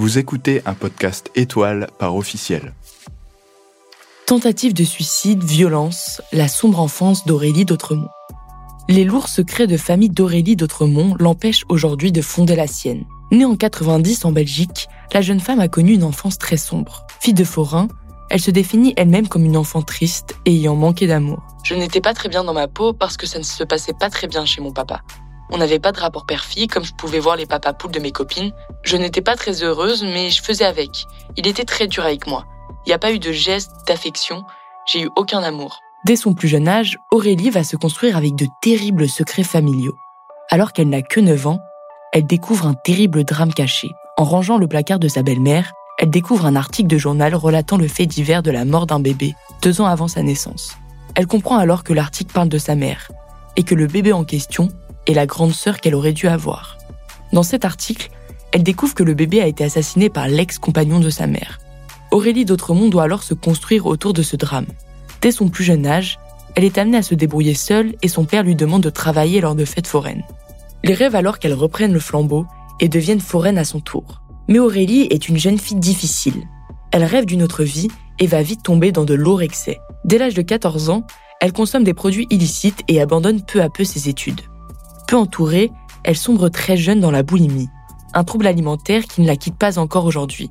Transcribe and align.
Vous 0.00 0.16
écoutez 0.16 0.62
un 0.64 0.72
podcast 0.72 1.30
étoile 1.34 1.88
par 1.98 2.16
officiel. 2.16 2.72
Tentative 4.24 4.72
de 4.72 4.82
suicide, 4.82 5.44
violence, 5.44 6.22
la 6.32 6.48
sombre 6.48 6.80
enfance 6.80 7.26
d'Aurélie 7.26 7.66
d'Autremont. 7.66 8.08
Les 8.88 9.04
lourds 9.04 9.28
secrets 9.28 9.66
de 9.66 9.76
famille 9.76 10.08
d'Aurélie 10.08 10.56
d'Autremont 10.56 11.16
l'empêchent 11.20 11.66
aujourd'hui 11.68 12.12
de 12.12 12.22
fonder 12.22 12.56
la 12.56 12.66
sienne. 12.66 13.04
Née 13.30 13.44
en 13.44 13.56
90 13.56 14.24
en 14.24 14.32
Belgique, 14.32 14.88
la 15.12 15.20
jeune 15.20 15.38
femme 15.38 15.60
a 15.60 15.68
connu 15.68 15.92
une 15.92 16.04
enfance 16.04 16.38
très 16.38 16.56
sombre. 16.56 17.06
Fille 17.20 17.34
de 17.34 17.44
forain, 17.44 17.86
elle 18.30 18.40
se 18.40 18.50
définit 18.50 18.94
elle-même 18.96 19.28
comme 19.28 19.44
une 19.44 19.58
enfant 19.58 19.82
triste 19.82 20.34
et 20.46 20.54
ayant 20.54 20.76
manqué 20.76 21.08
d'amour. 21.08 21.42
Je 21.62 21.74
n'étais 21.74 22.00
pas 22.00 22.14
très 22.14 22.30
bien 22.30 22.42
dans 22.42 22.54
ma 22.54 22.68
peau 22.68 22.94
parce 22.94 23.18
que 23.18 23.26
ça 23.26 23.38
ne 23.38 23.44
se 23.44 23.64
passait 23.64 23.92
pas 23.92 24.08
très 24.08 24.28
bien 24.28 24.46
chez 24.46 24.62
mon 24.62 24.72
papa. 24.72 25.02
On 25.52 25.58
n'avait 25.58 25.78
pas 25.78 25.92
de 25.92 25.98
rapport 25.98 26.26
père-fille 26.26 26.68
comme 26.68 26.84
je 26.84 26.94
pouvais 26.94 27.18
voir 27.18 27.36
les 27.36 27.46
papas 27.46 27.72
poules 27.72 27.90
de 27.90 27.98
mes 27.98 28.12
copines. 28.12 28.52
Je 28.82 28.96
n'étais 28.96 29.20
pas 29.20 29.34
très 29.34 29.62
heureuse, 29.62 30.04
mais 30.04 30.30
je 30.30 30.42
faisais 30.42 30.64
avec. 30.64 31.06
Il 31.36 31.46
était 31.46 31.64
très 31.64 31.88
dur 31.88 32.04
avec 32.04 32.26
moi. 32.26 32.44
Il 32.86 32.90
n'y 32.90 32.94
a 32.94 32.98
pas 32.98 33.12
eu 33.12 33.18
de 33.18 33.32
geste, 33.32 33.72
d'affection. 33.86 34.44
J'ai 34.86 35.02
eu 35.02 35.10
aucun 35.16 35.42
amour. 35.42 35.80
Dès 36.06 36.16
son 36.16 36.34
plus 36.34 36.48
jeune 36.48 36.68
âge, 36.68 36.98
Aurélie 37.10 37.50
va 37.50 37.64
se 37.64 37.76
construire 37.76 38.16
avec 38.16 38.34
de 38.36 38.46
terribles 38.62 39.08
secrets 39.08 39.42
familiaux. 39.42 39.96
Alors 40.50 40.72
qu'elle 40.72 40.88
n'a 40.88 41.02
que 41.02 41.20
9 41.20 41.46
ans, 41.46 41.60
elle 42.12 42.26
découvre 42.26 42.66
un 42.66 42.74
terrible 42.74 43.24
drame 43.24 43.52
caché. 43.52 43.88
En 44.16 44.24
rangeant 44.24 44.56
le 44.56 44.68
placard 44.68 44.98
de 44.98 45.08
sa 45.08 45.22
belle-mère, 45.22 45.72
elle 45.98 46.10
découvre 46.10 46.46
un 46.46 46.56
article 46.56 46.88
de 46.88 46.96
journal 46.96 47.34
relatant 47.34 47.76
le 47.76 47.88
fait 47.88 48.06
divers 48.06 48.42
de 48.42 48.50
la 48.50 48.64
mort 48.64 48.86
d'un 48.86 49.00
bébé, 49.00 49.34
deux 49.62 49.80
ans 49.80 49.86
avant 49.86 50.08
sa 50.08 50.22
naissance. 50.22 50.76
Elle 51.14 51.26
comprend 51.26 51.58
alors 51.58 51.84
que 51.84 51.92
l'article 51.92 52.32
parle 52.32 52.48
de 52.48 52.58
sa 52.58 52.74
mère, 52.74 53.10
et 53.56 53.64
que 53.64 53.74
le 53.74 53.86
bébé 53.86 54.12
en 54.12 54.24
question 54.24 54.68
est 55.10 55.14
la 55.14 55.26
grande 55.26 55.52
sœur 55.52 55.80
qu'elle 55.80 55.94
aurait 55.94 56.12
dû 56.12 56.28
avoir. 56.28 56.78
Dans 57.32 57.42
cet 57.42 57.64
article, 57.64 58.10
elle 58.52 58.62
découvre 58.62 58.94
que 58.94 59.02
le 59.02 59.14
bébé 59.14 59.40
a 59.40 59.46
été 59.46 59.64
assassiné 59.64 60.08
par 60.08 60.28
l'ex-compagnon 60.28 61.00
de 61.00 61.10
sa 61.10 61.26
mère. 61.26 61.58
Aurélie 62.10 62.44
d'Autremont 62.44 62.88
doit 62.88 63.04
alors 63.04 63.22
se 63.22 63.34
construire 63.34 63.86
autour 63.86 64.12
de 64.12 64.22
ce 64.22 64.36
drame. 64.36 64.66
Dès 65.20 65.30
son 65.30 65.48
plus 65.48 65.64
jeune 65.64 65.86
âge, 65.86 66.18
elle 66.56 66.64
est 66.64 66.78
amenée 66.78 66.98
à 66.98 67.02
se 67.02 67.14
débrouiller 67.14 67.54
seule 67.54 67.94
et 68.02 68.08
son 68.08 68.24
père 68.24 68.42
lui 68.42 68.56
demande 68.56 68.82
de 68.82 68.90
travailler 68.90 69.40
lors 69.40 69.54
de 69.54 69.64
fêtes 69.64 69.86
foraines. 69.86 70.24
Il 70.82 70.92
rêve 70.92 71.14
alors 71.14 71.38
qu'elle 71.38 71.54
reprenne 71.54 71.92
le 71.92 72.00
flambeau 72.00 72.46
et 72.80 72.88
devienne 72.88 73.20
foraine 73.20 73.58
à 73.58 73.64
son 73.64 73.80
tour. 73.80 74.22
Mais 74.48 74.58
Aurélie 74.58 75.06
est 75.10 75.28
une 75.28 75.38
jeune 75.38 75.58
fille 75.58 75.76
difficile. 75.76 76.42
Elle 76.90 77.04
rêve 77.04 77.26
d'une 77.26 77.42
autre 77.42 77.62
vie 77.62 77.88
et 78.18 78.26
va 78.26 78.42
vite 78.42 78.64
tomber 78.64 78.90
dans 78.90 79.04
de 79.04 79.14
lourds 79.14 79.42
excès. 79.42 79.78
Dès 80.04 80.18
l'âge 80.18 80.34
de 80.34 80.42
14 80.42 80.90
ans, 80.90 81.06
elle 81.40 81.52
consomme 81.52 81.84
des 81.84 81.94
produits 81.94 82.26
illicites 82.30 82.82
et 82.88 83.00
abandonne 83.00 83.42
peu 83.42 83.62
à 83.62 83.70
peu 83.70 83.84
ses 83.84 84.08
études. 84.08 84.40
Peu 85.10 85.16
entourée, 85.16 85.72
elle 86.04 86.16
sombre 86.16 86.50
très 86.50 86.76
jeune 86.76 87.00
dans 87.00 87.10
la 87.10 87.24
boulimie, 87.24 87.68
un 88.14 88.22
trouble 88.22 88.46
alimentaire 88.46 89.02
qui 89.02 89.22
ne 89.22 89.26
la 89.26 89.34
quitte 89.34 89.58
pas 89.58 89.80
encore 89.80 90.04
aujourd'hui. 90.04 90.50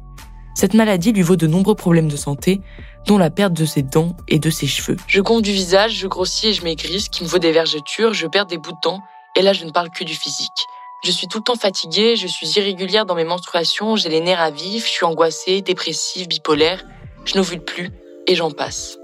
Cette 0.54 0.74
maladie 0.74 1.14
lui 1.14 1.22
vaut 1.22 1.38
de 1.38 1.48
nombreux 1.48 1.76
problèmes 1.76 2.10
de 2.10 2.18
santé, 2.18 2.60
dont 3.08 3.18
la 3.18 3.30
perte 3.30 3.54
de 3.54 3.64
ses 3.64 3.84
dents 3.84 4.18
et 4.28 4.38
de 4.38 4.50
ses 4.50 4.68
cheveux. 4.68 4.98
Je 5.08 5.22
compte 5.22 5.44
du 5.44 5.54
visage, 5.54 5.94
je 5.94 6.08
grossis 6.08 6.48
et 6.48 6.54
je 6.54 6.66
maigris, 6.66 7.00
ce 7.00 7.10
qui 7.10 7.24
me 7.24 7.30
vaut 7.30 7.38
des 7.38 7.54
vergetures, 7.54 8.14
je 8.14 8.28
perds 8.28 8.48
des 8.48 8.58
bouts 8.58 8.74
de 8.74 8.78
dents, 8.84 9.00
et 9.38 9.42
là 9.44 9.54
je 9.54 9.64
ne 9.64 9.72
parle 9.72 9.92
que 9.92 10.04
du 10.04 10.14
physique. 10.14 10.50
Je 11.06 11.12
suis 11.12 11.28
tout 11.28 11.38
le 11.38 11.46
temps 11.46 11.56
fatiguée, 11.56 12.18
je 12.18 12.28
suis 12.28 12.48
irrégulière 12.58 13.06
dans 13.06 13.16
mes 13.16 13.24
menstruations, 13.24 13.96
j'ai 13.96 14.10
les 14.10 14.20
nerfs 14.20 14.42
à 14.42 14.52
vif, 14.52 14.86
je 14.86 14.92
suis 14.92 15.06
angoissée, 15.06 15.62
dépressive, 15.62 16.28
bipolaire, 16.28 16.84
je 17.24 17.38
n'ovule 17.38 17.64
plus, 17.64 17.92
et 18.28 18.36
j'en 18.36 18.52
passe. 18.52 18.98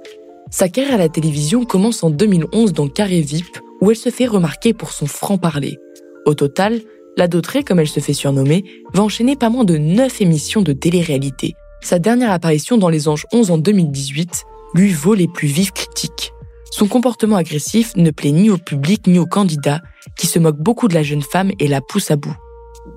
Sa 0.52 0.68
carrière 0.68 0.96
à 0.96 0.98
la 0.98 1.08
télévision 1.08 1.64
commence 1.64 2.04
en 2.04 2.10
2011 2.10 2.74
dans 2.74 2.90
Carré 2.90 3.22
VIP, 3.22 3.58
où 3.82 3.92
elle 3.92 3.98
se 3.98 4.10
fait 4.10 4.28
remarquer 4.28 4.74
pour 4.74 4.92
son 4.92 5.06
franc-parler. 5.06 5.78
Au 6.26 6.34
total, 6.34 6.82
la 7.18 7.28
Dautrée, 7.28 7.64
comme 7.64 7.80
elle 7.80 7.88
se 7.88 8.00
fait 8.00 8.14
surnommer, 8.14 8.66
va 8.94 9.04
enchaîner 9.04 9.36
pas 9.36 9.50
moins 9.50 9.64
de 9.64 9.78
9 9.78 10.22
émissions 10.22 10.62
de 10.62 10.74
télé-réalité. 10.74 11.56
Sa 11.82 12.00
dernière 12.00 12.32
apparition 12.32 12.78
dans 12.78 12.90
Les 12.90 13.08
Anges 13.08 13.26
11 13.32 13.52
en 13.52 13.58
2018 13.58 14.46
lui 14.74 14.92
vaut 14.92 15.14
les 15.14 15.28
plus 15.28 15.48
vives 15.48 15.72
critiques. 15.72 16.34
Son 16.72 16.88
comportement 16.88 17.38
agressif 17.38 17.96
ne 17.96 18.12
plaît 18.12 18.32
ni 18.32 18.50
au 18.50 18.58
public 18.58 19.08
ni 19.08 19.20
aux 19.20 19.26
candidats, 19.26 19.82
qui 20.18 20.28
se 20.28 20.40
moquent 20.40 20.60
beaucoup 20.60 20.88
de 20.88 20.94
la 20.94 21.04
jeune 21.04 21.22
femme 21.22 21.52
et 21.60 21.68
la 21.68 21.80
poussent 21.80 22.12
à 22.12 22.18
bout. 22.18 22.36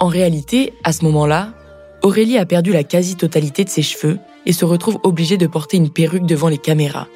En 0.00 0.08
réalité, 0.08 0.72
à 0.82 0.92
ce 0.92 1.04
moment-là, 1.04 1.54
Aurélie 2.02 2.38
a 2.38 2.47
perdu 2.47 2.72
la 2.72 2.82
quasi-totalité 2.84 3.64
de 3.64 3.69
ses 3.69 3.82
cheveux 3.82 4.19
et 4.47 4.52
se 4.52 4.64
retrouve 4.64 4.98
obligée 5.04 5.36
de 5.36 5.47
porter 5.47 5.76
une 5.76 5.91
perruque 5.91 6.26
devant 6.26 6.48
les 6.48 6.58
caméras. 6.58 7.08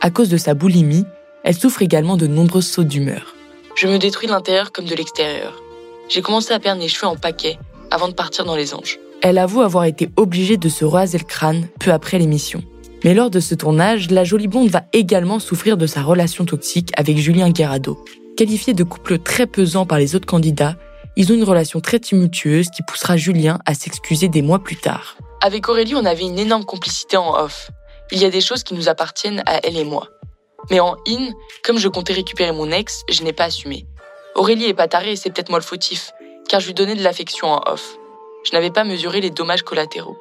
À 0.00 0.10
cause 0.10 0.28
de 0.28 0.36
sa 0.36 0.54
boulimie, 0.54 1.04
elle 1.46 1.54
souffre 1.54 1.80
également 1.80 2.16
de 2.16 2.26
nombreuses 2.26 2.66
sautes 2.66 2.88
d'humeur. 2.88 3.36
Je 3.76 3.86
me 3.86 3.98
détruis 3.98 4.26
de 4.26 4.32
l'intérieur 4.32 4.72
comme 4.72 4.84
de 4.84 4.94
l'extérieur. 4.96 5.62
J'ai 6.08 6.20
commencé 6.20 6.52
à 6.52 6.58
perdre 6.58 6.82
mes 6.82 6.88
cheveux 6.88 7.06
en 7.06 7.14
paquets 7.14 7.56
avant 7.92 8.08
de 8.08 8.14
partir 8.14 8.44
dans 8.44 8.56
les 8.56 8.74
anges. 8.74 8.98
Elle 9.22 9.38
avoue 9.38 9.62
avoir 9.62 9.84
été 9.84 10.10
obligée 10.16 10.56
de 10.56 10.68
se 10.68 10.84
raser 10.84 11.18
le 11.18 11.24
crâne 11.24 11.68
peu 11.78 11.92
après 11.92 12.18
l'émission. 12.18 12.64
Mais 13.04 13.14
lors 13.14 13.30
de 13.30 13.38
ce 13.38 13.54
tournage, 13.54 14.10
la 14.10 14.24
jolie 14.24 14.48
blonde 14.48 14.70
va 14.70 14.82
également 14.92 15.38
souffrir 15.38 15.76
de 15.76 15.86
sa 15.86 16.02
relation 16.02 16.44
toxique 16.44 16.90
avec 16.96 17.16
Julien 17.16 17.50
Guerrado. 17.50 18.04
Qualifié 18.36 18.74
de 18.74 18.82
couple 18.82 19.20
très 19.20 19.46
pesant 19.46 19.86
par 19.86 19.98
les 19.98 20.16
autres 20.16 20.26
candidats, 20.26 20.74
ils 21.14 21.30
ont 21.30 21.36
une 21.36 21.44
relation 21.44 21.80
très 21.80 22.00
tumultueuse 22.00 22.70
qui 22.70 22.82
poussera 22.82 23.16
Julien 23.16 23.60
à 23.66 23.74
s'excuser 23.74 24.28
des 24.28 24.42
mois 24.42 24.58
plus 24.58 24.76
tard. 24.76 25.16
Avec 25.42 25.68
Aurélie, 25.68 25.94
on 25.94 26.04
avait 26.04 26.24
une 26.24 26.40
énorme 26.40 26.64
complicité 26.64 27.16
en 27.16 27.38
off. 27.38 27.70
Il 28.10 28.18
y 28.18 28.24
a 28.24 28.30
des 28.30 28.40
choses 28.40 28.64
qui 28.64 28.74
nous 28.74 28.88
appartiennent 28.88 29.44
à 29.46 29.60
elle 29.64 29.76
et 29.76 29.84
moi. 29.84 30.08
Mais 30.70 30.80
en 30.80 30.96
in, 31.06 31.30
comme 31.62 31.78
je 31.78 31.88
comptais 31.88 32.12
récupérer 32.12 32.52
mon 32.52 32.70
ex, 32.70 33.04
je 33.08 33.22
n'ai 33.22 33.32
pas 33.32 33.44
assumé. 33.44 33.86
Aurélie 34.34 34.66
est 34.66 34.74
pas 34.74 34.88
tarée 34.88 35.12
et 35.12 35.16
c'est 35.16 35.30
peut-être 35.30 35.50
moi 35.50 35.58
le 35.58 35.64
fautif, 35.64 36.12
car 36.48 36.60
je 36.60 36.66
lui 36.66 36.74
donnais 36.74 36.94
de 36.94 37.02
l'affection 37.02 37.48
en 37.48 37.60
off. 37.66 37.96
Je 38.44 38.52
n'avais 38.52 38.70
pas 38.70 38.84
mesuré 38.84 39.20
les 39.20 39.30
dommages 39.30 39.62
collatéraux. 39.62 40.16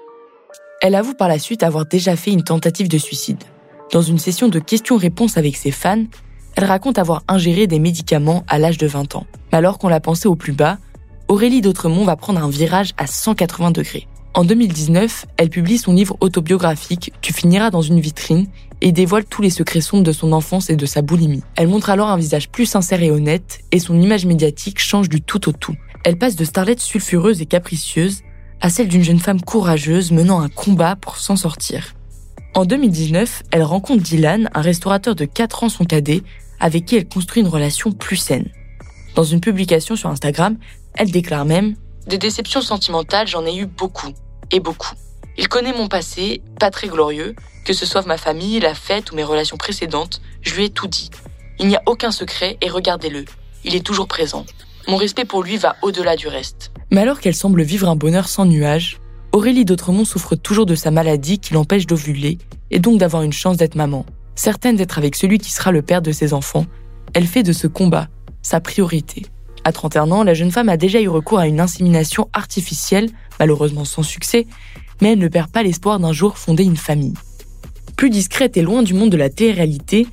Elle 0.82 0.96
avoue 0.96 1.14
par 1.14 1.28
la 1.28 1.40
suite 1.40 1.64
avoir 1.64 1.86
déjà 1.86 2.16
fait 2.16 2.32
une 2.32 2.44
tentative 2.44 2.88
de 2.88 2.98
suicide. 2.98 3.44
Dans 3.92 4.02
une 4.02 4.20
session 4.20 4.48
de 4.48 4.60
questions-réponses 4.60 5.38
avec 5.38 5.56
ses 5.56 5.72
fans, 5.72 6.06
elle 6.56 6.66
raconte 6.66 6.98
avoir 6.98 7.24
ingéré 7.28 7.68
des 7.68 7.80
médicaments 7.80 8.44
à 8.48 8.58
l'âge 8.58 8.78
de 8.78 8.88
20 8.88 9.16
ans. 9.16 9.26
Mais 9.52 9.58
alors 9.58 9.78
qu'on 9.78 9.90
l'a 9.90 10.00
pensé 10.00 10.28
au 10.28 10.36
plus 10.36 10.54
bas, 10.54 10.78
Aurélie 11.28 11.62
d'Autremont 11.62 12.06
va 12.06 12.16
prendre 12.16 12.42
un 12.42 12.50
virage 12.50 12.92
à 12.98 13.08
180 13.08 13.72
degrés. 13.72 14.08
En 14.35 14.44
2019, 14.44 15.28
elle 15.38 15.50
publie 15.50 15.78
son 15.78 15.94
livre 15.94 16.18
autobiographique 16.19 17.13
Tu 17.22 17.31
finiras 17.31 17.69
dans 17.69 17.81
une 17.81 18.01
vitrine 18.01 18.47
et 18.81 18.91
dévoile 18.91 19.23
tous 19.23 19.41
les 19.41 19.50
secrets 19.50 19.79
sombres 19.79 20.03
de 20.03 20.12
son 20.12 20.34
enfance 20.34 20.69
et 20.69 20.75
de 20.75 20.85
sa 20.85 21.01
boulimie. 21.01 21.41
Elle 21.56 21.69
montre 21.69 21.90
alors 21.90 22.09
un 22.09 22.18
visage 22.18 22.50
plus 22.50 22.66
sincère 22.66 23.01
et 23.01 23.12
honnête 23.12 23.62
et 23.72 23.79
son 23.79 23.97
image 23.97 24.25
médiatique 24.25 24.79
change 24.79 25.07
du 25.07 25.22
tout 25.22 25.47
au 25.47 25.53
tout. 25.53 25.78
Elle 26.03 26.18
passe 26.18 26.35
de 26.35 26.44
starlette 26.44 26.81
sulfureuse 26.81 27.41
et 27.41 27.46
capricieuse 27.46 28.23
à 28.59 28.69
celle 28.69 28.90
d'une 28.90 29.06
jeune 29.06 29.19
femme 29.19 29.40
courageuse 29.40 30.12
menant 30.12 30.41
un 30.41 30.50
combat 30.50 30.97
pour 30.97 31.16
s'en 31.16 31.38
sortir. 31.38 31.94
En 32.56 32.66
2019, 32.66 33.44
elle 33.52 33.63
rencontre 33.63 34.03
Dylan, 34.03 34.50
un 34.53 34.62
restaurateur 34.62 35.16
de 35.16 35.23
4 35.23 35.63
ans 35.63 35.69
son 35.69 35.85
cadet, 35.85 36.23
avec 36.59 36.84
qui 36.84 36.97
elle 36.97 37.07
construit 37.07 37.41
une 37.41 37.47
relation 37.47 37.94
plus 37.94 38.17
saine. 38.17 38.50
Dans 39.16 39.23
une 39.23 39.40
publication 39.40 39.96
sur 39.96 40.09
Instagram, 40.09 40.57
elle 40.94 41.12
déclare 41.12 41.46
même 41.46 41.75
Des 42.07 42.17
déceptions 42.17 42.62
sentimentales, 42.62 43.28
j'en 43.28 43.46
ai 43.46 43.56
eu 43.56 43.66
beaucoup 43.66 44.12
et 44.52 44.60
beaucoup. 44.60 44.94
Il 45.38 45.48
connaît 45.48 45.74
mon 45.74 45.88
passé, 45.88 46.42
pas 46.60 46.72
très 46.72 46.88
glorieux, 46.88 47.36
que 47.66 47.74
ce 47.74 47.86
soit 47.86 48.06
ma 48.06 48.18
famille, 48.18 48.60
la 48.60 48.74
fête 48.74 49.12
ou 49.12 49.16
mes 49.16 49.24
relations 49.24 49.58
précédentes, 49.58 50.22
je 50.42 50.56
lui 50.56 50.66
ai 50.66 50.70
tout 50.70 50.88
dit. 50.88 51.10
Il 51.60 51.68
n'y 51.68 51.76
a 51.76 51.82
aucun 51.86 52.12
secret 52.12 52.58
et 52.62 52.70
regardez-le, 52.70 53.26
il 53.64 53.76
est 53.76 53.86
toujours 53.86 54.08
présent. 54.08 54.46
Mon 54.88 54.98
respect 54.98 55.26
pour 55.26 55.44
lui 55.44 55.58
va 55.58 55.76
au-delà 55.82 56.16
du 56.16 56.28
reste. 56.28 56.72
Mais 56.92 57.02
alors 57.02 57.20
qu'elle 57.20 57.36
semble 57.36 57.64
vivre 57.64 57.90
un 57.90 57.96
bonheur 57.96 58.28
sans 58.28 58.46
nuages, 58.46 59.00
Aurélie 59.32 59.66
d'Autremont 59.66 60.06
souffre 60.06 60.36
toujours 60.36 60.66
de 60.66 60.76
sa 60.76 60.92
maladie 60.92 61.40
qui 61.40 61.54
l'empêche 61.54 61.88
d'ovuler 61.88 62.38
et 62.72 62.80
donc 62.80 63.00
d'avoir 63.00 63.24
une 63.24 63.34
chance 63.34 63.58
d'être 63.58 63.76
maman. 63.76 64.06
Certaine 64.36 64.76
d'être 64.76 64.98
avec 64.98 65.16
celui 65.16 65.40
qui 65.40 65.52
sera 65.52 65.72
le 65.72 65.82
père 65.82 66.02
de 66.02 66.12
ses 66.12 66.34
enfants, 66.34 66.66
elle 67.14 67.28
fait 67.28 67.44
de 67.44 67.54
ce 67.54 67.68
combat 67.68 68.08
sa 68.42 68.60
priorité. 68.60 69.26
À 69.64 69.72
31 69.72 70.12
ans, 70.12 70.24
la 70.24 70.36
jeune 70.36 70.52
femme 70.52 70.70
a 70.70 70.78
déjà 70.78 71.02
eu 71.02 71.08
recours 71.08 71.40
à 71.40 71.48
une 71.48 71.60
insémination 71.60 72.30
artificielle, 72.34 73.09
malheureusement 73.40 73.85
sans 73.85 74.03
succès, 74.03 74.47
mais 75.02 75.14
elle 75.14 75.20
ne 75.20 75.28
perd 75.28 75.49
pas 75.49 75.64
l'espoir 75.64 75.99
d'un 75.99 76.14
jour 76.14 76.37
fonder 76.37 76.64
une 76.64 76.78
famille. 76.78 77.14
Plus 77.96 78.09
discrète 78.09 78.58
et 78.58 78.61
loin 78.61 78.84
du 78.84 78.93
monde 78.93 79.09
de 79.09 79.17
la 79.17 79.29
télé-réalité, 79.29 80.08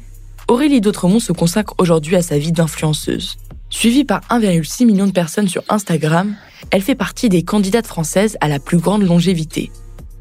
Aurélie 0.49 0.81
d'Autremont 0.81 1.21
se 1.21 1.33
consacre 1.33 1.75
aujourd'hui 1.79 2.17
à 2.17 2.23
sa 2.23 2.39
vie 2.39 2.53
d'influenceuse. 2.53 3.37
Suivie 3.71 4.05
par 4.05 4.21
1,6 4.29 4.85
million 4.85 5.07
de 5.07 5.13
personnes 5.13 5.49
sur 5.49 5.63
Instagram, 5.69 6.35
elle 6.71 6.83
fait 6.83 6.95
partie 6.95 7.29
des 7.29 7.43
candidates 7.43 7.87
françaises 7.87 8.37
à 8.41 8.49
la 8.49 8.59
plus 8.59 8.79
grande 8.79 9.03
longévité. 9.03 9.71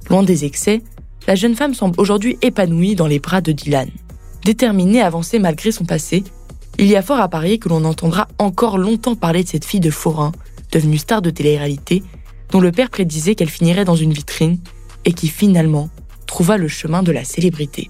Loin 0.09 0.23
des 0.23 0.45
excès, 0.45 0.81
la 1.27 1.35
jeune 1.35 1.55
femme 1.55 1.73
semble 1.73 1.99
aujourd'hui 1.99 2.37
épanouie 2.41 2.95
dans 2.95 3.07
les 3.07 3.19
bras 3.19 3.41
de 3.41 3.51
Dylan. 3.51 3.89
Déterminée 4.45 5.01
à 5.01 5.07
avancer 5.07 5.37
malgré 5.37 5.71
son 5.71 5.85
passé, 5.85 6.23
il 6.79 6.87
y 6.87 6.95
a 6.95 7.01
fort 7.01 7.19
à 7.19 7.29
parier 7.29 7.59
que 7.59 7.69
l'on 7.69 7.85
entendra 7.85 8.27
encore 8.39 8.77
longtemps 8.77 9.15
parler 9.15 9.43
de 9.43 9.49
cette 9.49 9.65
fille 9.65 9.79
de 9.79 9.91
forain, 9.91 10.31
devenue 10.71 10.97
star 10.97 11.21
de 11.21 11.29
télé-réalité, 11.29 12.03
dont 12.51 12.59
le 12.59 12.71
père 12.71 12.89
prédisait 12.89 13.35
qu'elle 13.35 13.49
finirait 13.49 13.85
dans 13.85 13.95
une 13.95 14.13
vitrine 14.13 14.59
et 15.05 15.13
qui 15.13 15.27
finalement 15.27 15.89
trouva 16.27 16.57
le 16.57 16.67
chemin 16.67 17.01
de 17.01 17.11
la 17.11 17.23
célébrité. 17.23 17.89